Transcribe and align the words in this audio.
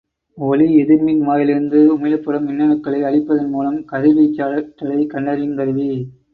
ஒளி 0.37 0.75
எதிர்மின் 0.75 1.19
வாயிலிருந்து 1.19 1.81
உமிழப்படும் 1.97 2.47
மின்னணுக்களை 2.49 3.03
அளிப்பதன் 3.03 3.49
மூலம், 3.49 3.79
கதிர்வீச்சாற்றலைக் 3.91 5.11
கண்டறியுங் 5.13 5.55
கருவி. 5.55 5.89